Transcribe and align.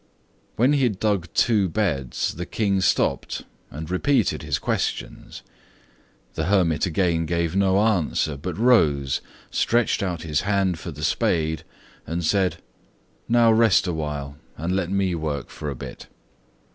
When 0.55 0.73
he 0.73 0.81
had 0.81 0.99
dug 0.99 1.27
two 1.35 1.69
beds, 1.69 2.33
the 2.33 2.47
King 2.47 2.81
stopped 2.81 3.43
and 3.69 3.87
repeated 3.87 4.41
his 4.41 4.57
questions. 4.57 5.43
The 6.33 6.45
hermit 6.45 6.87
again 6.87 7.27
gave 7.27 7.55
no 7.55 7.79
answer, 7.79 8.35
but 8.35 8.57
rose, 8.57 9.21
stretched 9.51 10.01
out 10.01 10.23
his 10.23 10.41
hand 10.41 10.79
for 10.79 10.89
the 10.89 11.03
spade, 11.03 11.61
and 12.07 12.25
said: 12.25 12.57
"Now 13.29 13.51
rest 13.51 13.85
awhile 13.85 14.37
and 14.57 14.75
let 14.75 14.89
me 14.89 15.13
work 15.13 15.51
a 15.61 15.75
bit." 15.75 16.07